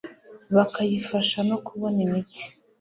bakayifasha 0.55 1.39
no 1.49 1.57
kubona 1.65 1.97
imiti 2.05 2.43